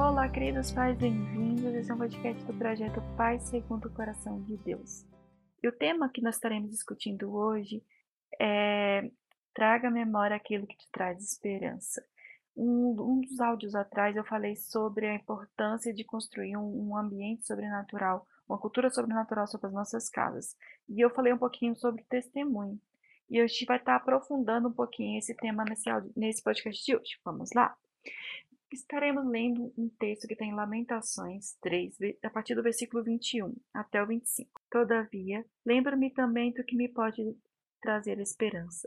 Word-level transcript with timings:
Olá, 0.00 0.28
queridos 0.28 0.70
pais, 0.70 0.96
bem-vindos. 0.96 1.74
Esse 1.74 1.90
é 1.90 1.94
um 1.94 1.98
podcast 1.98 2.44
do 2.44 2.54
projeto 2.54 3.02
Pai 3.16 3.40
Segundo 3.40 3.88
o 3.88 3.92
Coração 3.92 4.40
de 4.44 4.56
Deus. 4.58 5.04
E 5.60 5.66
o 5.66 5.72
tema 5.72 6.08
que 6.08 6.22
nós 6.22 6.36
estaremos 6.36 6.70
discutindo 6.70 7.34
hoje 7.34 7.82
é 8.40 9.10
Traga 9.52 9.88
à 9.88 9.90
memória 9.90 10.36
aquilo 10.36 10.68
que 10.68 10.76
te 10.76 10.88
traz 10.92 11.20
esperança. 11.32 12.00
Um, 12.56 12.90
um 12.90 13.20
dos 13.22 13.40
áudios 13.40 13.74
atrás 13.74 14.14
eu 14.14 14.24
falei 14.24 14.54
sobre 14.54 15.08
a 15.08 15.16
importância 15.16 15.92
de 15.92 16.04
construir 16.04 16.56
um, 16.56 16.90
um 16.90 16.96
ambiente 16.96 17.44
sobrenatural, 17.44 18.24
uma 18.48 18.56
cultura 18.56 18.90
sobrenatural 18.90 19.48
sobre 19.48 19.66
as 19.66 19.72
nossas 19.72 20.08
casas. 20.08 20.56
E 20.88 21.00
eu 21.00 21.10
falei 21.10 21.32
um 21.32 21.38
pouquinho 21.38 21.74
sobre 21.74 22.04
testemunho. 22.04 22.80
E 23.28 23.40
a 23.40 23.46
gente 23.48 23.64
vai 23.64 23.78
estar 23.78 23.96
aprofundando 23.96 24.68
um 24.68 24.72
pouquinho 24.72 25.18
esse 25.18 25.34
tema 25.34 25.64
nesse, 25.64 25.90
áudio, 25.90 26.12
nesse 26.16 26.40
podcast 26.40 26.84
de 26.84 26.94
hoje. 26.94 27.18
Vamos 27.24 27.50
lá? 27.52 27.76
Estaremos 28.70 29.24
lendo 29.24 29.72
um 29.78 29.88
texto 29.88 30.28
que 30.28 30.36
tem 30.36 30.54
Lamentações 30.54 31.56
3, 31.62 31.96
a 32.22 32.28
partir 32.28 32.54
do 32.54 32.62
versículo 32.62 33.02
21 33.02 33.56
até 33.72 34.02
o 34.02 34.06
25. 34.06 34.60
Todavia, 34.70 35.44
lembro-me 35.64 36.10
também 36.10 36.52
do 36.52 36.62
que 36.62 36.76
me 36.76 36.86
pode 36.86 37.34
trazer 37.80 38.20
esperança. 38.20 38.86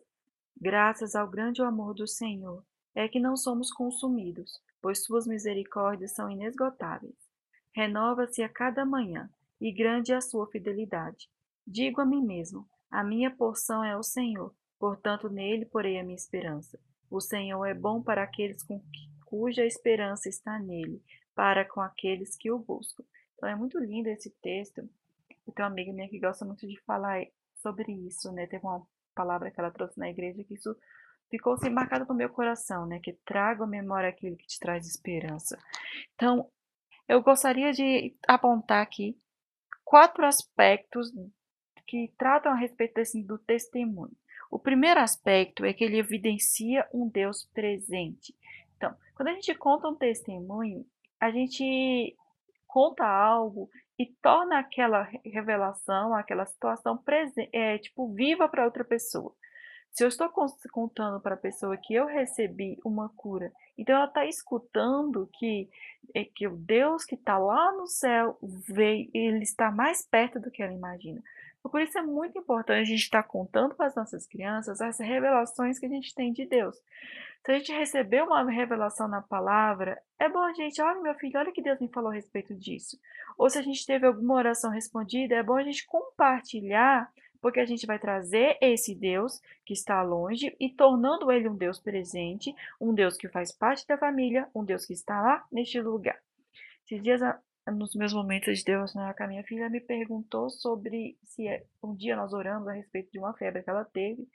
Graças 0.56 1.16
ao 1.16 1.28
grande 1.28 1.64
amor 1.64 1.96
do 1.96 2.08
Senhor, 2.08 2.64
é 2.94 3.08
que 3.08 3.20
não 3.20 3.36
somos 3.36 3.72
consumidos, 3.72 4.62
pois 4.80 5.04
suas 5.04 5.26
misericórdias 5.26 6.12
são 6.12 6.30
inesgotáveis. 6.30 7.16
Renova-se 7.74 8.44
a 8.44 8.50
cada 8.50 8.86
manhã, 8.86 9.32
e 9.60 9.72
grande 9.72 10.12
é 10.12 10.16
a 10.16 10.22
sua 10.22 10.46
fidelidade. 10.46 11.28
Digo 11.66 12.02
a 12.02 12.06
mim 12.06 12.24
mesmo: 12.24 12.68
a 12.92 13.04
minha 13.04 13.32
porção 13.32 13.84
é 13.84 13.98
o 13.98 14.04
Senhor, 14.04 14.54
portanto 14.78 15.28
nele 15.28 15.66
porei 15.66 15.98
a 15.98 16.04
minha 16.04 16.16
esperança. 16.16 16.80
O 17.10 17.20
Senhor 17.20 17.66
é 17.66 17.74
bom 17.74 18.02
para 18.04 18.22
aqueles 18.22 18.62
com 18.62 18.80
cuja 19.32 19.66
esperança 19.66 20.28
está 20.28 20.60
nele, 20.60 21.02
para 21.34 21.64
com 21.64 21.80
aqueles 21.80 22.36
que 22.36 22.52
o 22.52 22.60
buscam. 22.60 23.02
Então 23.34 23.48
é 23.48 23.56
muito 23.56 23.80
lindo 23.80 24.10
esse 24.10 24.30
texto. 24.42 24.80
Eu 25.48 25.54
tenho 25.54 25.66
uma 25.70 25.72
amiga 25.72 25.94
minha 25.94 26.10
que 26.10 26.20
gosta 26.20 26.44
muito 26.44 26.68
de 26.68 26.78
falar 26.82 27.26
sobre 27.56 27.94
isso, 27.94 28.30
né? 28.34 28.46
Teve 28.46 28.66
uma 28.66 28.86
palavra 29.16 29.50
que 29.50 29.58
ela 29.58 29.72
trouxe 29.72 29.98
na 29.98 30.10
igreja 30.10 30.44
que 30.44 30.56
isso 30.56 30.76
ficou 31.30 31.54
assim 31.54 31.70
marcado 31.70 32.06
no 32.06 32.14
meu 32.14 32.28
coração, 32.28 32.86
né? 32.86 33.00
Que 33.00 33.14
traga 33.26 33.64
à 33.64 33.68
memória 33.68 34.10
aquilo 34.10 34.36
que 34.36 34.46
te 34.46 34.60
traz 34.60 34.86
esperança. 34.86 35.58
Então, 36.16 36.52
eu 37.08 37.22
gostaria 37.22 37.72
de 37.72 38.14
apontar 38.28 38.84
aqui 38.84 39.18
quatro 39.86 40.26
aspectos 40.26 41.10
que 41.88 42.14
tratam 42.18 42.52
a 42.52 42.56
respeito 42.56 42.96
desse, 42.96 43.24
do 43.24 43.38
testemunho. 43.38 44.16
O 44.52 44.60
primeiro 44.60 45.00
aspecto 45.00 45.64
é 45.64 45.72
que 45.72 45.86
ele 45.86 45.98
evidencia 45.98 46.86
um 46.94 47.08
Deus 47.08 47.46
presente. 47.54 48.36
Quando 49.22 49.28
a 49.28 49.34
gente 49.34 49.54
conta 49.54 49.88
um 49.88 49.94
testemunho, 49.94 50.84
a 51.20 51.30
gente 51.30 52.18
conta 52.66 53.06
algo 53.06 53.70
e 54.00 54.08
torna 54.20 54.58
aquela 54.58 55.04
revelação, 55.24 56.16
aquela 56.16 56.44
situação 56.44 57.00
é, 57.54 57.78
tipo 57.78 58.12
viva 58.16 58.50
para 58.50 58.66
outra 58.66 58.84
pessoa. 58.84 59.32
Se 59.92 60.04
eu 60.04 60.08
estou 60.08 60.28
contando 60.72 61.22
para 61.22 61.36
a 61.36 61.38
pessoa 61.38 61.78
que 61.78 61.94
eu 61.94 62.08
recebi 62.08 62.80
uma 62.84 63.10
cura, 63.10 63.54
então 63.78 63.96
ela 63.96 64.06
está 64.06 64.26
escutando 64.26 65.30
que, 65.38 65.70
é, 66.16 66.26
que 66.26 66.48
o 66.48 66.58
Deus 66.58 67.06
que 67.06 67.14
está 67.14 67.38
lá 67.38 67.72
no 67.74 67.86
céu 67.86 68.40
veio, 68.42 69.08
ele 69.14 69.44
está 69.44 69.70
mais 69.70 70.04
perto 70.04 70.40
do 70.40 70.50
que 70.50 70.64
ela 70.64 70.74
imagina. 70.74 71.22
Por 71.64 71.82
isso 71.82 71.98
é 71.98 72.02
muito 72.02 72.40
importante 72.40 72.82
a 72.82 72.84
gente 72.84 73.04
estar 73.04 73.24
contando 73.24 73.76
para 73.76 73.86
as 73.86 73.96
nossas 73.96 74.26
crianças 74.26 74.82
as 74.82 75.00
revelações 75.00 75.78
que 75.78 75.86
a 75.86 75.90
gente 75.90 76.14
tem 76.14 76.34
de 76.34 76.46
Deus. 76.46 76.76
Se 77.46 77.52
a 77.52 77.58
gente 77.58 77.72
receber 77.72 78.24
uma 78.24 78.44
revelação 78.50 79.08
na 79.08 79.22
palavra, 79.22 80.00
é 80.20 80.30
bom 80.30 80.44
a 80.44 80.54
gente, 80.54 80.82
olha 80.82 81.02
meu 81.02 81.16
filho, 81.16 81.40
olha 81.40 81.52
que 81.52 81.62
Deus 81.62 81.80
me 81.80 81.88
falou 81.88 82.12
a 82.12 82.14
respeito 82.14 82.54
disso. 82.54 83.00
Ou 83.38 83.50
se 83.50 83.58
a 83.58 83.62
gente 83.62 83.86
teve 83.86 84.06
alguma 84.06 84.36
oração 84.36 84.70
respondida, 84.70 85.36
é 85.36 85.44
bom 85.44 85.56
a 85.56 85.64
gente 85.64 85.86
compartilhar, 85.88 87.12
porque 87.42 87.60
a 87.60 87.66
gente 87.66 87.88
vai 87.88 87.98
trazer 87.98 88.58
esse 88.62 88.94
Deus 88.94 89.42
que 89.66 89.74
está 89.74 90.04
longe 90.04 90.56
e 90.60 90.70
tornando 90.70 91.32
ele 91.32 91.50
um 91.50 91.56
Deus 91.56 91.80
presente, 91.80 92.54
um 92.80 92.94
Deus 92.94 93.18
que 93.18 93.28
faz 93.28 93.52
parte 93.52 93.88
da 93.88 93.98
família, 93.98 94.48
um 94.54 94.64
Deus 94.64 94.86
que 94.86 94.94
está 94.94 95.20
lá 95.20 95.44
neste 95.52 95.82
lugar. 95.82 96.20
Esses 96.86 97.02
dias 97.02 97.22
nos 97.72 97.96
meus 97.96 98.14
momentos 98.14 98.60
de 98.60 98.66
Deus, 98.66 98.94
né, 98.94 99.14
a 99.18 99.28
minha 99.28 99.44
filha 99.44 99.70
me 99.70 99.80
perguntou 99.80 100.50
sobre 100.50 101.18
se 101.24 101.48
é, 101.48 101.64
um 101.84 101.96
dia 101.96 102.16
nós 102.16 102.34
oramos 102.34 102.68
a 102.68 102.74
respeito 102.74 103.12
de 103.12 103.20
uma 103.20 103.34
febre 103.34 103.64
que 103.64 103.70
ela 103.70 103.86
teve, 103.86 104.28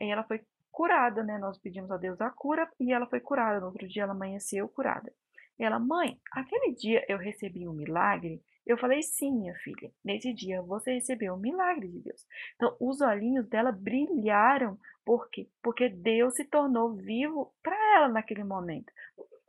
e 0.00 0.10
ela 0.10 0.24
foi 0.24 0.40
curada, 0.70 1.24
né? 1.24 1.38
Nós 1.38 1.58
pedimos 1.58 1.90
a 1.90 1.96
Deus 1.96 2.20
a 2.20 2.30
cura 2.30 2.70
e 2.78 2.92
ela 2.92 3.06
foi 3.06 3.18
curada. 3.18 3.58
No 3.58 3.66
outro 3.66 3.88
dia 3.88 4.04
ela 4.04 4.12
amanheceu 4.12 4.68
curada. 4.68 5.12
E 5.58 5.64
ela, 5.64 5.80
mãe, 5.80 6.20
aquele 6.30 6.72
dia 6.72 7.04
eu 7.08 7.18
recebi 7.18 7.66
um 7.66 7.72
milagre? 7.72 8.40
Eu 8.64 8.78
falei, 8.78 9.02
sim, 9.02 9.32
minha 9.32 9.54
filha. 9.54 9.90
Nesse 10.04 10.32
dia 10.32 10.62
você 10.62 10.94
recebeu 10.94 11.34
um 11.34 11.38
milagre 11.38 11.88
de 11.88 11.98
Deus. 12.00 12.24
Então, 12.54 12.76
os 12.78 13.00
olhinhos 13.00 13.48
dela 13.48 13.72
brilharam. 13.72 14.78
Por 15.04 15.28
quê? 15.30 15.48
Porque 15.62 15.88
Deus 15.88 16.34
se 16.34 16.44
tornou 16.44 16.94
vivo 16.94 17.52
para 17.62 17.74
ela 17.96 18.08
naquele 18.08 18.44
momento. 18.44 18.92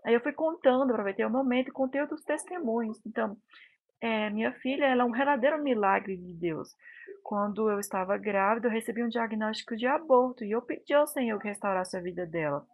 Aí 0.06 0.14
eu 0.14 0.22
fui 0.22 0.34
contando, 0.34 0.92
aproveitei 0.92 1.26
o 1.26 1.30
momento 1.30 1.70
e 1.70 1.74
contei 1.74 2.02
outros 2.02 2.24
testemunhos. 2.24 3.00
Então, 3.06 3.38
é, 4.02 4.30
minha 4.30 4.52
filha, 4.54 4.86
ela 4.86 5.04
é 5.04 5.06
um 5.06 5.12
verdadeiro 5.12 5.62
milagre 5.62 6.16
de 6.16 6.34
Deus. 6.34 6.76
Quando 7.24 7.70
eu 7.70 7.80
estava 7.80 8.18
grávida, 8.18 8.68
eu 8.68 8.72
recebi 8.72 9.04
um 9.04 9.09
diagnóstico 9.09 9.76
de 9.76 9.86
aborto 9.86 10.44
e 10.44 10.52
eu 10.52 10.62
pedi 10.62 10.94
ao 10.94 11.06
Senhor 11.06 11.40
que 11.40 11.48
restaurasse 11.48 11.98
a 11.98 12.02
vida 12.02 12.26
dela. 12.26 12.66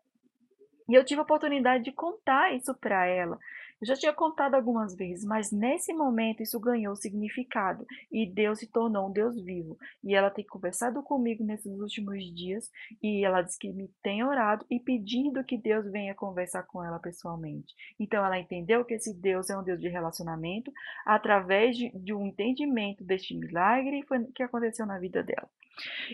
E 0.88 0.94
eu 0.94 1.04
tive 1.04 1.20
a 1.20 1.24
oportunidade 1.24 1.84
de 1.84 1.92
contar 1.92 2.54
isso 2.54 2.74
para 2.76 3.08
ela. 3.08 3.40
Eu 3.82 3.88
já 3.88 3.96
tinha 3.96 4.14
contado 4.14 4.56
algumas 4.56 4.96
vezes, 4.96 5.26
mas 5.26 5.52
nesse 5.52 5.94
momento 5.94 6.42
isso 6.42 6.60
ganhou 6.60 6.96
significado 6.96 7.86
e 8.12 8.26
Deus 8.26 8.60
se 8.60 8.68
tornou 8.68 9.10
um 9.10 9.12
Deus 9.12 9.36
vivo. 9.44 9.78
E 10.04 10.16
ela 10.16 10.30
tem 10.30 10.46
conversado 10.46 11.04
comigo 11.04 11.44
nesses 11.44 11.80
últimos 11.80 12.24
dias 12.34 12.70
e 13.04 13.26
ela 13.26 13.42
disse 13.42 13.60
que 13.60 13.72
me 13.72 13.90
tem 14.02 14.24
orado 14.24 14.66
e 14.70 14.80
pedindo 14.80 15.44
que 15.44 15.58
Deus 15.58 15.90
venha 15.92 16.16
conversar 16.16 16.64
com 16.64 16.84
ela 16.84 17.00
pessoalmente. 17.00 17.74
Então 18.00 18.26
ela 18.26 18.40
entendeu 18.40 18.86
que 18.86 18.94
esse 18.94 19.14
Deus 19.14 19.50
é 19.50 19.58
um 19.58 19.64
Deus 19.64 19.80
de 19.80 19.90
relacionamento 19.90 20.72
através 21.06 21.76
de, 21.76 21.92
de 21.98 22.14
um 22.14 22.26
entendimento 22.26 23.04
deste 23.04 23.36
milagre 23.36 24.06
que 24.34 24.44
aconteceu 24.44 24.86
na 24.86 24.98
vida 24.98 25.22
dela. 25.22 25.50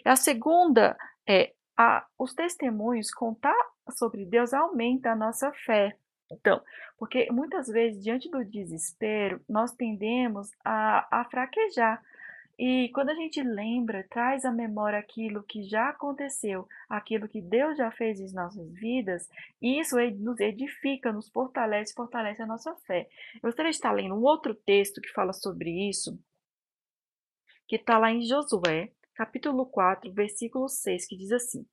A 0.04 0.16
segunda 0.16 0.98
é 1.28 1.54
a, 1.78 2.06
os 2.18 2.34
testemunhos, 2.34 3.12
contar 3.12 3.56
sobre 3.92 4.26
Deus 4.26 4.54
aumenta 4.54 5.12
a 5.12 5.16
nossa 5.16 5.52
fé. 5.66 5.96
Então, 6.32 6.62
porque 6.98 7.28
muitas 7.32 7.68
vezes, 7.68 8.04
diante 8.04 8.30
do 8.30 8.44
desespero, 8.44 9.42
nós 9.48 9.72
tendemos 9.74 10.52
a, 10.64 11.22
a 11.22 11.26
fraquejar. 11.26 12.02
E 12.58 12.90
quando 12.90 13.10
a 13.10 13.16
gente 13.16 13.42
lembra, 13.42 14.06
traz 14.10 14.46
à 14.46 14.52
memória 14.52 15.00
aquilo 15.00 15.42
que 15.44 15.64
já 15.64 15.90
aconteceu, 15.90 16.68
aquilo 16.88 17.28
que 17.28 17.42
Deus 17.42 17.76
já 17.76 17.90
fez 17.92 18.20
em 18.20 18.34
nossas 18.36 18.72
vidas, 18.74 19.28
isso 19.62 19.96
nos 20.20 20.40
edifica, 20.40 21.12
nos 21.12 21.28
fortalece, 21.30 21.94
fortalece 21.94 22.42
a 22.42 22.46
nossa 22.46 22.76
fé. 22.86 23.10
Eu 23.36 23.42
gostaria 23.50 23.72
de 23.72 23.78
estar 23.78 23.92
lendo 23.92 24.16
um 24.16 24.22
outro 24.22 24.54
texto 24.54 25.02
que 25.02 25.12
fala 25.12 25.34
sobre 25.34 25.90
isso, 25.90 26.20
que 27.68 27.78
está 27.78 27.98
lá 27.98 28.12
em 28.12 28.22
Josué, 28.22 28.92
capítulo 29.16 29.66
4, 29.66 30.12
versículo 30.14 30.70
6, 30.70 31.08
que 31.08 31.18
diz 31.18 31.32
assim: 31.32 31.66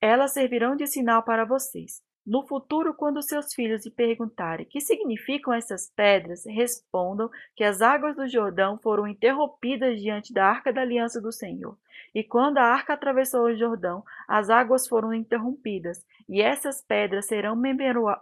Elas 0.00 0.32
servirão 0.32 0.76
de 0.76 0.86
sinal 0.86 1.22
para 1.22 1.44
vocês. 1.44 2.02
No 2.26 2.46
futuro, 2.46 2.94
quando 2.94 3.22
seus 3.22 3.54
filhos 3.54 3.84
lhe 3.84 3.90
perguntarem 3.90 4.66
que 4.66 4.80
significam 4.80 5.52
essas 5.54 5.90
pedras, 5.96 6.44
respondam 6.44 7.30
que 7.56 7.64
as 7.64 7.80
águas 7.80 8.14
do 8.14 8.28
Jordão 8.28 8.78
foram 8.78 9.06
interrompidas 9.06 10.00
diante 10.00 10.32
da 10.32 10.46
arca 10.46 10.72
da 10.72 10.82
aliança 10.82 11.20
do 11.20 11.32
Senhor. 11.32 11.76
E 12.14 12.22
quando 12.22 12.58
a 12.58 12.64
arca 12.64 12.92
atravessou 12.92 13.46
o 13.46 13.56
Jordão, 13.56 14.04
as 14.28 14.50
águas 14.50 14.86
foram 14.86 15.14
interrompidas, 15.14 16.04
e 16.28 16.42
essas 16.42 16.82
pedras 16.82 17.26
serão 17.26 17.56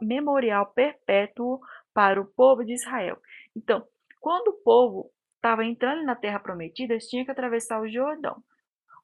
memorial 0.00 0.66
perpétuo 0.66 1.60
para 1.92 2.20
o 2.20 2.24
povo 2.24 2.64
de 2.64 2.74
Israel. 2.74 3.18
Então, 3.56 3.84
quando 4.20 4.48
o 4.48 4.62
povo 4.62 5.10
estava 5.36 5.64
entrando 5.64 6.04
na 6.04 6.14
terra 6.14 6.38
prometida, 6.38 6.94
eles 6.94 7.08
tinham 7.08 7.24
que 7.24 7.30
atravessar 7.30 7.80
o 7.80 7.88
Jordão. 7.88 8.42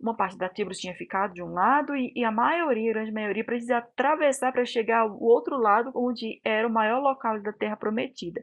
Uma 0.04 0.14
parte 0.14 0.36
da 0.36 0.50
tribo 0.50 0.70
tinha 0.72 0.94
ficado 0.94 1.32
de 1.32 1.42
um 1.42 1.54
lado 1.54 1.96
e, 1.96 2.12
e 2.14 2.22
a 2.22 2.30
maioria, 2.30 2.90
a 2.90 2.94
grande 2.94 3.10
maioria, 3.10 3.42
precisava 3.42 3.86
atravessar 3.86 4.52
para 4.52 4.66
chegar 4.66 5.00
ao 5.00 5.18
outro 5.18 5.56
lado, 5.56 5.90
onde 5.94 6.42
era 6.44 6.68
o 6.68 6.70
maior 6.70 7.00
local 7.00 7.40
da 7.40 7.54
terra 7.54 7.74
prometida. 7.74 8.42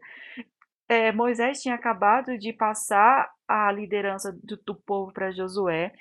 É, 0.90 1.12
Moisés 1.12 1.62
tinha 1.62 1.76
acabado 1.76 2.36
de 2.36 2.52
passar 2.52 3.30
a 3.48 3.72
liderança 3.72 4.36
do, 4.44 4.58
do 4.66 4.76
povo 4.76 5.14
para 5.14 5.32
Josué 5.32 5.94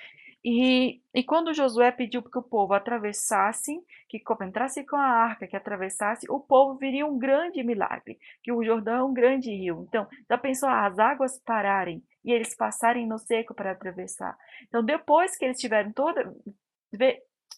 e, 0.43 1.03
e 1.15 1.23
quando 1.23 1.53
Josué 1.53 1.93
pediu 1.93 2.23
que 2.23 2.39
o 2.39 2.43
povo 2.43 2.73
atravessasse, 2.73 3.79
que 4.09 4.23
entrasse 4.43 4.85
com 4.87 4.97
a 4.97 5.05
arca, 5.05 5.47
que 5.47 5.57
atravessasse, 5.57 6.27
o 6.31 6.41
povo 6.41 6.79
viria 6.79 7.07
um 7.07 7.19
grande 7.19 7.63
milagre, 7.63 8.19
que 8.43 8.51
o 8.51 8.65
Jordão 8.65 8.95
é 8.95 9.03
um 9.03 9.13
grande 9.13 9.51
rio. 9.51 9.85
Então, 9.87 10.07
já 10.29 10.39
pensou 10.39 10.69
as 10.69 10.99
águas 10.99 11.39
pararem 11.45 12.03
e 12.25 12.33
eles 12.33 12.55
passarem 12.55 13.07
no 13.07 13.19
seco 13.19 13.55
para 13.55 13.73
atravessar. 13.73 14.37
Então, 14.69 14.85
depois 14.85 15.37
que 15.37 15.45
eles 15.45 15.59
tiveram 15.59 15.93
toda 15.93 16.35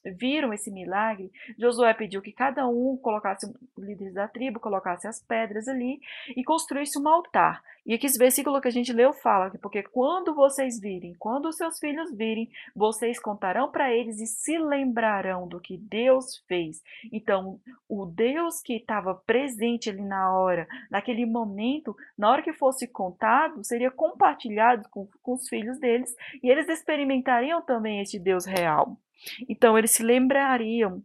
viram 0.05 0.53
esse 0.53 0.71
milagre, 0.71 1.31
Josué 1.59 1.95
pediu 1.95 2.21
que 2.21 2.33
cada 2.33 2.67
um 2.67 2.97
colocasse, 2.97 3.53
líderes 3.79 4.15
da 4.15 4.27
tribo, 4.27 4.59
colocasse 4.59 5.07
as 5.07 5.23
pedras 5.23 5.69
ali 5.69 6.01
e 6.37 6.43
construísse 6.43 6.99
um 6.99 7.09
altar. 7.09 7.63
E 7.85 7.95
aqui 7.95 8.07
esse 8.07 8.19
versículo 8.19 8.61
que 8.61 8.69
a 8.69 8.73
gente 8.73 8.93
leu 8.93 9.13
fala 9.13 9.51
que 9.51 9.59
porque 9.59 9.83
quando 9.83 10.35
vocês 10.35 10.81
virem, 10.81 11.15
quando 11.19 11.47
os 11.49 11.57
seus 11.57 11.79
filhos 11.79 12.13
virem, 12.17 12.49
vocês 12.75 13.19
contarão 13.19 13.71
para 13.71 13.93
eles 13.93 14.21
e 14.21 14.27
se 14.27 14.57
lembrarão 14.59 15.49
do 15.49 15.61
que 15.61 15.77
Deus 15.77 16.45
fez. 16.47 16.81
Então, 17.13 17.61
o 17.89 18.07
Deus 18.07 18.61
que 18.61 18.75
estava 18.75 19.15
presente 19.15 19.91
ali 19.91 20.03
na 20.03 20.33
hora, 20.33 20.69
naquele 20.91 21.27
momento, 21.27 21.97
na 22.17 22.31
hora 22.31 22.43
que 22.43 22.53
fosse 22.53 22.87
contado, 22.87 23.65
seria 23.65 23.91
compartilhado 23.91 24.89
com, 24.89 25.09
com 25.21 25.33
os 25.33 25.49
filhos 25.49 25.79
deles 25.81 26.15
e 26.43 26.49
eles 26.49 26.69
experimentariam 26.69 27.61
também 27.63 28.01
este 28.01 28.19
Deus 28.19 28.45
real. 28.47 28.97
Então 29.49 29.79
eles 29.79 29.91
se 29.91 30.03
lembrariam 30.03 31.03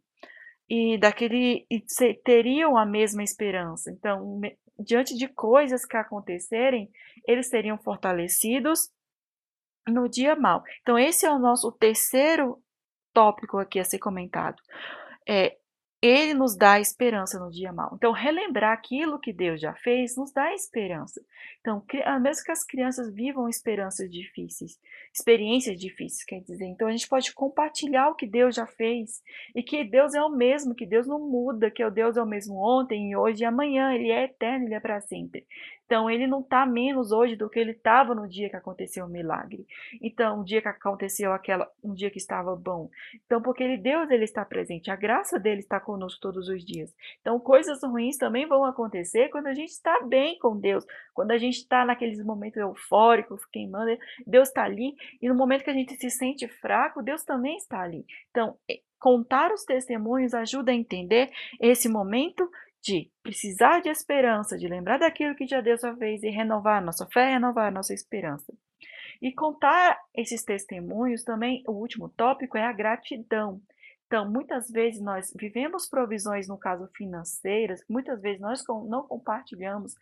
e 0.69 0.97
daquele 0.97 1.65
e 1.69 1.81
teriam 2.23 2.77
a 2.77 2.85
mesma 2.85 3.23
esperança. 3.23 3.89
Então, 3.91 4.41
diante 4.79 5.15
de 5.15 5.27
coisas 5.27 5.85
que 5.85 5.95
acontecerem, 5.95 6.89
eles 7.25 7.47
seriam 7.47 7.77
fortalecidos 7.77 8.91
no 9.87 10.09
dia 10.09 10.35
mal. 10.35 10.63
Então, 10.81 10.99
esse 10.99 11.25
é 11.25 11.31
o 11.31 11.39
nosso 11.39 11.71
terceiro 11.71 12.61
tópico 13.13 13.57
aqui 13.57 13.79
a 13.79 13.85
ser 13.85 13.99
comentado. 13.99 14.61
É, 15.27 15.57
ele 16.01 16.33
nos 16.35 16.55
dá 16.55 16.79
esperança 16.79 17.39
no 17.39 17.49
dia 17.49 17.73
mal. 17.73 17.93
Então, 17.95 18.11
relembrar 18.11 18.71
aquilo 18.71 19.19
que 19.19 19.33
Deus 19.33 19.59
já 19.59 19.73
fez 19.73 20.15
nos 20.15 20.31
dá 20.31 20.53
esperança. 20.53 21.19
Então, 21.59 21.83
ah, 22.05 22.19
mesmo 22.19 22.43
que 22.43 22.51
as 22.51 22.63
crianças 22.63 23.11
vivam 23.13 23.49
experiências 23.49 24.09
difíceis, 24.09 24.79
experiências 25.11 25.79
difíceis, 25.79 26.23
quer 26.23 26.39
dizer, 26.41 26.65
então 26.65 26.87
a 26.87 26.91
gente 26.91 27.07
pode 27.07 27.33
compartilhar 27.33 28.09
o 28.09 28.15
que 28.15 28.27
Deus 28.27 28.55
já 28.55 28.67
fez 28.67 29.23
e 29.55 29.63
que 29.63 29.83
Deus 29.83 30.13
é 30.13 30.21
o 30.21 30.29
mesmo, 30.29 30.75
que 30.75 30.85
Deus 30.85 31.07
não 31.07 31.19
muda, 31.19 31.71
que 31.71 31.83
o 31.83 31.89
Deus 31.89 32.15
é 32.15 32.21
o 32.21 32.27
mesmo 32.27 32.55
ontem, 32.55 33.15
hoje 33.15 33.41
e 33.41 33.45
amanhã, 33.45 33.93
ele 33.93 34.11
é 34.11 34.25
eterno, 34.25 34.65
ele 34.65 34.75
é 34.75 34.79
para 34.79 35.01
sempre. 35.01 35.45
Então, 35.87 36.09
ele 36.09 36.27
não 36.27 36.41
está 36.41 36.65
menos 36.65 37.13
hoje 37.13 37.37
do 37.37 37.49
que 37.49 37.57
ele 37.57 37.71
estava 37.71 38.13
no 38.13 38.27
dia 38.27 38.49
que 38.49 38.57
aconteceu 38.57 39.05
o 39.05 39.09
milagre. 39.09 39.65
Então, 40.01 40.41
o 40.41 40.43
dia 40.43 40.61
que 40.61 40.67
aconteceu 40.67 41.31
aquela, 41.31 41.71
um 41.81 41.93
dia 41.93 42.11
que 42.11 42.17
estava 42.17 42.53
bom. 42.57 42.89
Então, 43.25 43.41
porque 43.41 43.63
ele, 43.63 43.77
Deus 43.77 44.11
ele 44.11 44.25
está 44.25 44.43
presente, 44.43 44.91
a 44.91 44.97
graça 44.97 45.39
dele 45.39 45.61
está 45.61 45.79
conosco 45.79 46.19
todos 46.19 46.49
os 46.49 46.65
dias. 46.65 46.93
Então, 47.21 47.39
coisas 47.39 47.81
ruins 47.81 48.17
também 48.17 48.45
vão 48.45 48.65
acontecer 48.65 49.29
quando 49.29 49.47
a 49.47 49.53
gente 49.53 49.69
está 49.69 50.01
bem 50.01 50.37
com 50.39 50.59
Deus, 50.59 50.85
quando 51.13 51.31
a 51.31 51.37
gente 51.37 51.55
está 51.55 51.85
naqueles 51.85 52.21
momentos 52.21 52.57
eufóricos, 52.57 53.45
queimando, 53.45 53.97
Deus 54.25 54.49
está 54.49 54.65
ali. 54.65 54.93
E 55.21 55.29
no 55.29 55.35
momento 55.35 55.63
que 55.63 55.69
a 55.69 55.73
gente 55.73 55.95
se 55.95 56.09
sente 56.09 56.49
fraco, 56.49 57.01
Deus 57.01 57.23
também 57.23 57.55
está 57.55 57.79
ali. 57.79 58.05
Então, 58.29 58.57
contar 58.99 59.53
os 59.53 59.63
testemunhos 59.63 60.33
ajuda 60.33 60.71
a 60.71 60.75
entender 60.75 61.29
esse 61.59 61.87
momento 61.87 62.49
de 62.81 63.09
precisar 63.21 63.81
de 63.81 63.89
esperança, 63.89 64.57
de 64.57 64.67
lembrar 64.67 64.97
daquilo 64.97 65.35
que 65.35 65.47
já 65.47 65.61
Deus 65.61 65.81
já 65.81 65.95
fez 65.95 66.23
e 66.23 66.29
renovar 66.29 66.77
a 66.77 66.85
nossa 66.85 67.05
fé, 67.07 67.31
renovar 67.31 67.67
a 67.67 67.71
nossa 67.71 67.93
esperança. 67.93 68.53
E 69.21 69.33
contar 69.33 69.99
esses 70.13 70.43
testemunhos 70.43 71.23
também, 71.23 71.63
o 71.67 71.71
último 71.71 72.09
tópico 72.09 72.57
é 72.57 72.63
a 72.63 72.71
gratidão. 72.71 73.61
Então, 74.07 74.29
muitas 74.29 74.69
vezes 74.69 75.01
nós 75.01 75.33
vivemos 75.35 75.89
provisões, 75.89 76.47
no 76.47 76.57
caso 76.57 76.89
financeiras, 76.95 77.83
muitas 77.89 78.21
vezes 78.21 78.39
nós 78.39 78.63
não 78.87 79.03
compartilhamos 79.03 79.95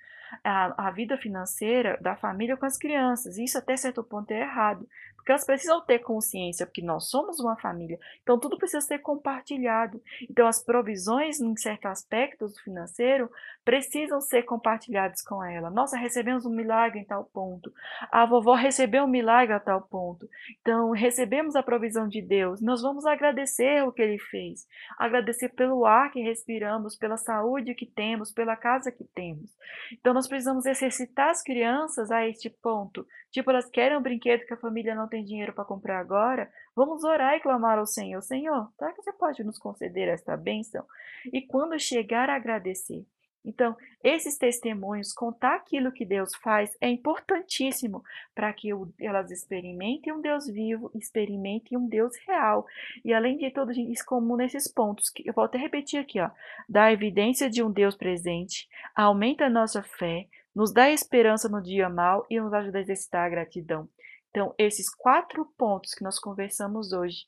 a, 0.43 0.89
a 0.89 0.91
vida 0.91 1.17
financeira 1.17 1.97
da 1.99 2.15
família 2.15 2.55
com 2.55 2.67
as 2.67 2.77
crianças. 2.77 3.39
Isso 3.39 3.57
até 3.57 3.75
certo 3.75 4.03
ponto 4.03 4.29
é 4.29 4.41
errado, 4.41 4.87
porque 5.25 5.31
elas 5.31 5.43
precisam 5.43 5.81
ter 5.81 5.97
consciência, 5.99 6.67
porque 6.67 6.83
nós 6.83 7.09
somos 7.09 7.39
uma 7.39 7.55
família, 7.57 7.99
então 8.21 8.37
tudo 8.37 8.59
precisa 8.59 8.79
ser 8.79 8.99
compartilhado. 8.99 9.99
Então, 10.29 10.45
as 10.45 10.63
provisões, 10.63 11.41
em 11.41 11.57
certos 11.57 11.89
aspectos 11.89 12.59
financeiro, 12.59 13.27
precisam 13.63 14.21
ser 14.21 14.43
compartilhadas 14.43 15.23
com 15.23 15.43
ela. 15.43 15.71
Nossa, 15.71 15.97
recebemos 15.97 16.45
um 16.45 16.51
milagre 16.51 16.99
em 16.99 17.03
tal 17.03 17.23
ponto. 17.23 17.73
A 18.11 18.23
vovó 18.27 18.53
recebeu 18.53 19.05
um 19.05 19.07
milagre 19.07 19.55
a 19.55 19.59
tal 19.59 19.81
ponto. 19.81 20.29
Então, 20.61 20.91
recebemos 20.91 21.55
a 21.55 21.63
provisão 21.63 22.07
de 22.07 22.21
Deus. 22.21 22.61
Nós 22.61 22.83
vamos 22.83 23.03
agradecer 23.07 23.83
o 23.83 23.91
que 23.91 24.03
ele 24.03 24.19
fez. 24.19 24.67
Agradecer 24.95 25.49
pelo 25.49 25.87
ar 25.87 26.11
que 26.11 26.21
respiramos, 26.21 26.95
pela 26.95 27.17
saúde 27.17 27.73
que 27.73 27.87
temos, 27.87 28.31
pela 28.31 28.55
casa 28.55 28.91
que 28.91 29.03
temos. 29.03 29.49
Então, 29.91 30.13
nós 30.13 30.27
precisamos 30.27 30.67
exercitar 30.67 31.31
as 31.31 31.41
crianças 31.41 32.11
a 32.11 32.27
este 32.27 32.47
ponto. 32.47 33.07
Tipo, 33.35 33.51
elas 33.51 33.69
querem 33.69 33.97
um 33.97 34.01
brinquedo 34.01 34.45
que 34.45 34.53
a 34.53 34.57
família 34.57 34.95
não 34.95 35.09
tem 35.09 35.21
dinheiro 35.21 35.51
para 35.51 35.65
comprar 35.65 35.99
agora. 35.99 36.49
Vamos 36.73 37.03
orar 37.03 37.35
e 37.35 37.41
clamar 37.41 37.77
ao 37.77 37.85
Senhor: 37.85 38.21
Senhor, 38.21 38.71
será 38.79 38.93
que 38.93 39.01
você 39.01 39.11
pode 39.11 39.43
nos 39.43 39.59
conceder 39.59 40.07
esta 40.07 40.37
bênção? 40.37 40.85
E 41.33 41.41
quando 41.41 41.77
chegar 41.77 42.29
a 42.29 42.37
agradecer, 42.37 43.05
então, 43.43 43.75
esses 44.01 44.37
testemunhos, 44.37 45.11
contar 45.11 45.55
aquilo 45.55 45.91
que 45.91 46.05
Deus 46.05 46.33
faz, 46.37 46.77
é 46.79 46.87
importantíssimo 46.87 48.01
para 48.33 48.53
que 48.53 48.69
elas 49.01 49.29
experimentem 49.29 50.13
um 50.13 50.21
Deus 50.21 50.47
vivo, 50.47 50.89
experimentem 50.95 51.77
um 51.77 51.89
Deus 51.89 52.15
real. 52.25 52.65
E 53.03 53.13
além 53.13 53.37
de 53.37 53.51
tudo, 53.51 53.73
isso 53.73 54.05
como 54.05 54.37
nesses 54.37 54.65
pontos, 54.65 55.09
que 55.09 55.27
eu 55.27 55.33
vou 55.33 55.43
até 55.43 55.57
repetir 55.57 55.99
aqui, 55.99 56.21
ó, 56.21 56.29
dá 56.69 56.89
evidência 56.89 57.49
de 57.49 57.61
um 57.61 57.69
Deus 57.69 57.95
presente, 57.95 58.69
aumenta 58.95 59.45
a 59.45 59.49
nossa 59.49 59.83
fé, 59.83 60.25
nos 60.55 60.71
dá 60.71 60.89
esperança 60.89 61.49
no 61.49 61.61
dia 61.61 61.89
mal 61.89 62.25
e 62.29 62.39
nos 62.39 62.53
ajuda 62.53 62.77
a 62.77 62.81
exercitar 62.81 63.25
a 63.25 63.29
gratidão. 63.29 63.89
Então, 64.29 64.53
esses 64.57 64.89
quatro 64.93 65.45
pontos 65.57 65.93
que 65.93 66.03
nós 66.03 66.19
conversamos 66.19 66.91
hoje 66.91 67.25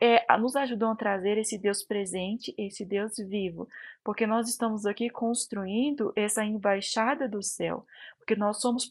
é, 0.00 0.24
nos 0.38 0.56
ajudam 0.56 0.92
a 0.92 0.96
trazer 0.96 1.36
esse 1.36 1.58
Deus 1.58 1.82
presente, 1.84 2.54
esse 2.56 2.84
Deus 2.84 3.16
vivo, 3.18 3.68
porque 4.02 4.26
nós 4.26 4.48
estamos 4.48 4.86
aqui 4.86 5.10
construindo 5.10 6.12
essa 6.16 6.42
embaixada 6.44 7.28
do 7.28 7.42
céu, 7.42 7.84
porque 8.18 8.34
nós 8.34 8.60
somos 8.60 8.90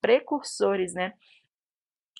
precursores, 0.00 0.92
né? 0.92 1.14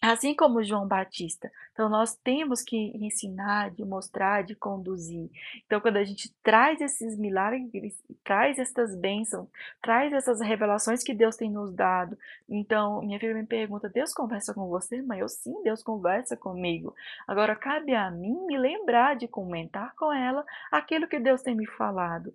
Assim 0.08 0.34
como 0.36 0.62
João 0.62 0.86
Batista. 0.86 1.50
Então, 1.72 1.88
nós 1.88 2.14
temos 2.14 2.62
que 2.62 2.76
ensinar, 2.94 3.72
de 3.72 3.84
mostrar, 3.84 4.44
de 4.44 4.54
conduzir. 4.54 5.28
Então, 5.66 5.80
quando 5.80 5.96
a 5.96 6.04
gente 6.04 6.32
traz 6.44 6.80
esses 6.80 7.18
milagres, 7.18 8.00
traz 8.22 8.56
essas 8.56 8.94
bênçãos, 8.94 9.48
traz 9.82 10.12
essas 10.12 10.40
revelações 10.40 11.02
que 11.02 11.12
Deus 11.12 11.34
tem 11.34 11.50
nos 11.50 11.74
dado. 11.74 12.16
Então, 12.48 13.02
minha 13.02 13.18
filha 13.18 13.34
me 13.34 13.44
pergunta: 13.44 13.88
Deus 13.88 14.14
conversa 14.14 14.54
com 14.54 14.68
você? 14.68 15.02
Mas 15.02 15.18
eu 15.18 15.28
sim, 15.28 15.60
Deus 15.64 15.82
conversa 15.82 16.36
comigo. 16.36 16.94
Agora, 17.26 17.56
cabe 17.56 17.92
a 17.92 18.08
mim 18.08 18.46
me 18.46 18.56
lembrar 18.56 19.16
de 19.16 19.26
comentar 19.26 19.92
com 19.96 20.12
ela 20.12 20.46
aquilo 20.70 21.08
que 21.08 21.18
Deus 21.18 21.42
tem 21.42 21.56
me 21.56 21.66
falado, 21.66 22.32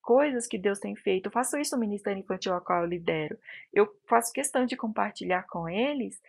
coisas 0.00 0.46
que 0.46 0.56
Deus 0.58 0.78
tem 0.78 0.96
feito. 0.96 1.26
Eu 1.26 1.30
faço 1.30 1.58
isso 1.58 1.76
no 1.76 1.80
Ministério 1.80 2.20
Infantil 2.20 2.54
ao 2.54 2.60
qual 2.60 2.80
eu 2.80 2.88
lidero. 2.88 3.38
Eu 3.72 3.86
faço 4.08 4.32
questão 4.32 4.64
de 4.64 4.76
compartilhar 4.76 5.44
com 5.44 5.68
eles 5.68 6.20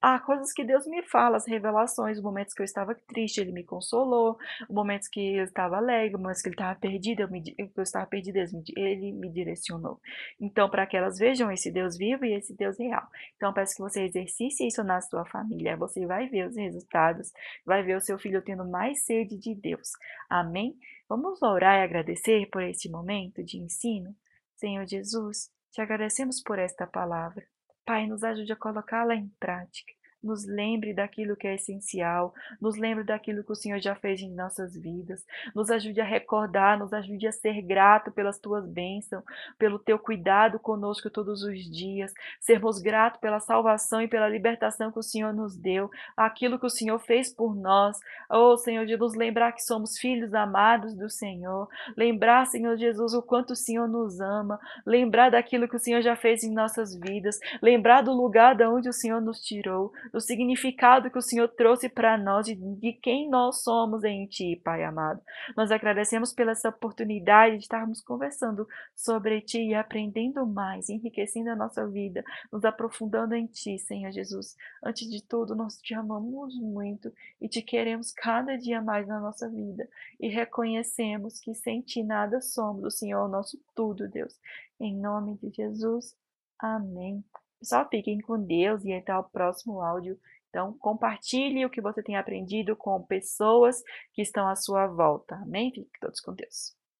Há 0.00 0.20
coisas 0.20 0.52
que 0.52 0.64
Deus 0.64 0.86
me 0.86 1.02
fala, 1.02 1.38
as 1.38 1.46
revelações, 1.46 2.20
momentos 2.22 2.54
que 2.54 2.62
eu 2.62 2.64
estava 2.64 2.94
triste, 2.94 3.40
Ele 3.40 3.50
me 3.50 3.64
consolou, 3.64 4.38
momentos 4.70 5.08
que 5.08 5.36
eu 5.36 5.44
estava 5.44 5.76
alegre, 5.76 6.16
momentos 6.16 6.40
que 6.40 6.48
Ele 6.48 6.54
estava 6.54 6.78
perdido, 6.78 7.22
eu, 7.22 7.28
me, 7.28 7.42
eu 7.58 7.82
estava 7.82 8.06
perdido, 8.06 8.36
Ele 8.76 9.12
me 9.12 9.28
direcionou. 9.28 10.00
Então, 10.40 10.70
para 10.70 10.86
que 10.86 10.96
elas 10.96 11.18
vejam 11.18 11.50
esse 11.50 11.72
Deus 11.72 11.98
vivo 11.98 12.24
e 12.24 12.32
esse 12.32 12.54
Deus 12.54 12.78
real. 12.78 13.08
Então, 13.36 13.52
peço 13.52 13.74
que 13.74 13.82
você 13.82 14.04
exercite 14.04 14.68
isso 14.68 14.84
na 14.84 15.00
sua 15.00 15.24
família, 15.24 15.76
você 15.76 16.06
vai 16.06 16.28
ver 16.28 16.46
os 16.46 16.56
resultados, 16.56 17.32
vai 17.66 17.82
ver 17.82 17.96
o 17.96 18.00
seu 18.00 18.18
filho 18.20 18.40
tendo 18.40 18.64
mais 18.64 19.04
sede 19.04 19.36
de 19.36 19.52
Deus. 19.52 19.90
Amém? 20.30 20.76
Vamos 21.08 21.42
orar 21.42 21.80
e 21.80 21.82
agradecer 21.82 22.48
por 22.50 22.62
este 22.62 22.88
momento 22.88 23.42
de 23.42 23.58
ensino? 23.58 24.14
Senhor 24.54 24.86
Jesus, 24.86 25.50
te 25.72 25.80
agradecemos 25.80 26.40
por 26.40 26.58
esta 26.58 26.86
palavra. 26.86 27.44
Pai, 27.88 28.06
nos 28.06 28.22
ajude 28.22 28.52
a 28.52 28.56
colocá-la 28.56 29.14
em 29.14 29.30
prática 29.40 29.94
nos 30.22 30.46
lembre 30.46 30.92
daquilo 30.92 31.36
que 31.36 31.46
é 31.46 31.54
essencial, 31.54 32.34
nos 32.60 32.76
lembre 32.76 33.04
daquilo 33.04 33.44
que 33.44 33.52
o 33.52 33.56
Senhor 33.56 33.80
já 33.80 33.94
fez 33.94 34.20
em 34.20 34.34
nossas 34.34 34.76
vidas, 34.76 35.24
nos 35.54 35.70
ajude 35.70 36.00
a 36.00 36.04
recordar, 36.04 36.78
nos 36.78 36.92
ajude 36.92 37.26
a 37.26 37.32
ser 37.32 37.62
grato 37.62 38.10
pelas 38.10 38.38
tuas 38.38 38.66
bênçãos, 38.66 39.22
pelo 39.58 39.78
teu 39.78 39.98
cuidado 39.98 40.58
conosco 40.58 41.10
todos 41.10 41.42
os 41.42 41.58
dias, 41.70 42.12
sermos 42.40 42.80
gratos 42.80 43.20
pela 43.20 43.40
salvação 43.40 44.02
e 44.02 44.08
pela 44.08 44.28
libertação 44.28 44.90
que 44.90 44.98
o 44.98 45.02
Senhor 45.02 45.32
nos 45.32 45.56
deu, 45.56 45.90
aquilo 46.16 46.58
que 46.58 46.66
o 46.66 46.70
Senhor 46.70 46.98
fez 46.98 47.32
por 47.32 47.54
nós. 47.54 47.98
Oh, 48.30 48.56
Senhor, 48.56 48.86
de 48.86 48.96
nos 48.96 49.14
lembrar 49.14 49.52
que 49.52 49.62
somos 49.62 49.98
filhos 49.98 50.34
amados 50.34 50.94
do 50.94 51.08
Senhor, 51.08 51.68
lembrar, 51.96 52.46
Senhor 52.46 52.76
Jesus, 52.76 53.14
o 53.14 53.22
quanto 53.22 53.52
o 53.52 53.56
Senhor 53.56 53.88
nos 53.88 54.20
ama, 54.20 54.58
lembrar 54.84 55.30
daquilo 55.30 55.68
que 55.68 55.76
o 55.76 55.80
Senhor 55.80 56.02
já 56.02 56.16
fez 56.16 56.42
em 56.42 56.52
nossas 56.52 56.94
vidas, 56.98 57.38
lembrar 57.62 58.02
do 58.02 58.12
lugar 58.12 58.54
de 58.54 58.66
onde 58.66 58.88
o 58.88 58.92
Senhor 58.92 59.20
nos 59.20 59.40
tirou, 59.40 59.92
do 60.12 60.20
significado 60.20 61.10
que 61.10 61.18
o 61.18 61.22
Senhor 61.22 61.48
trouxe 61.48 61.88
para 61.88 62.16
nós, 62.16 62.46
de, 62.46 62.54
de 62.54 62.92
quem 62.92 63.28
nós 63.28 63.62
somos 63.62 64.04
em 64.04 64.26
Ti, 64.26 64.60
Pai 64.64 64.84
amado. 64.84 65.20
Nós 65.56 65.70
agradecemos 65.70 66.32
pela 66.32 66.52
essa 66.52 66.68
oportunidade 66.68 67.56
de 67.56 67.62
estarmos 67.62 68.00
conversando 68.00 68.66
sobre 68.94 69.40
Ti 69.40 69.58
e 69.58 69.74
aprendendo 69.74 70.46
mais, 70.46 70.88
enriquecendo 70.88 71.50
a 71.50 71.56
nossa 71.56 71.86
vida, 71.86 72.24
nos 72.52 72.64
aprofundando 72.64 73.34
em 73.34 73.46
Ti, 73.46 73.78
Senhor 73.78 74.10
Jesus. 74.10 74.56
Antes 74.82 75.08
de 75.08 75.22
tudo, 75.22 75.54
nós 75.54 75.78
te 75.78 75.94
amamos 75.94 76.54
muito 76.56 77.12
e 77.40 77.48
te 77.48 77.62
queremos 77.62 78.12
cada 78.12 78.56
dia 78.56 78.80
mais 78.80 79.06
na 79.06 79.20
nossa 79.20 79.48
vida 79.48 79.88
e 80.18 80.28
reconhecemos 80.28 81.38
que 81.40 81.54
sem 81.54 81.82
Ti 81.82 82.02
nada 82.02 82.40
somos, 82.40 82.84
o 82.84 82.90
Senhor 82.90 83.18
é 83.18 83.24
o 83.24 83.28
nosso 83.28 83.58
tudo, 83.74 84.08
Deus. 84.08 84.38
Em 84.80 84.96
nome 84.96 85.36
de 85.38 85.50
Jesus, 85.50 86.16
amém. 86.58 87.24
Pessoal, 87.58 87.88
fiquem 87.90 88.20
com 88.20 88.40
Deus 88.40 88.84
e 88.84 88.92
até 88.92 89.16
o 89.16 89.24
próximo 89.24 89.80
áudio. 89.80 90.18
Então, 90.48 90.72
compartilhe 90.78 91.64
o 91.64 91.70
que 91.70 91.80
você 91.80 92.02
tem 92.02 92.16
aprendido 92.16 92.76
com 92.76 93.02
pessoas 93.02 93.82
que 94.12 94.22
estão 94.22 94.48
à 94.48 94.56
sua 94.56 94.86
volta. 94.86 95.34
Amém? 95.36 95.70
Fiquem 95.70 95.90
todos 96.00 96.20
com 96.20 96.32
Deus. 96.32 96.77